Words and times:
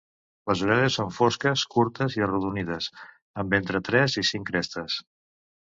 Les 0.51 0.61
orelles 0.67 0.95
són 0.99 1.11
fosques, 1.17 1.65
curtes 1.75 2.17
i 2.19 2.25
arrodonides, 2.29 2.89
amb 3.45 3.57
entre 3.61 3.83
tres 3.91 4.21
i 4.25 4.29
cinc 4.35 4.51
crestes. 4.53 4.99